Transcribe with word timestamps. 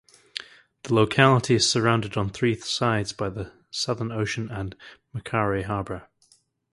The 0.81 0.95
locality 0.95 1.53
is 1.53 1.69
surrounded 1.69 2.17
on 2.17 2.31
three 2.31 2.55
sides 2.55 3.13
by 3.13 3.29
the 3.29 3.53
Southern 3.69 4.11
Ocean 4.11 4.49
and 4.49 4.75
Macquarie 5.13 5.61
Harbour. 5.61 6.09